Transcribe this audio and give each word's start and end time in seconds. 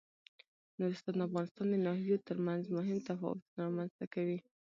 نورستان 0.79 1.15
د 1.17 1.21
افغانستان 1.27 1.65
د 1.69 1.75
ناحیو 1.85 2.23
ترمنځ 2.27 2.63
مهم 2.77 2.97
تفاوتونه 3.09 3.55
رامنځ 3.63 3.91
ته 3.99 4.05
کوي. 4.13 4.37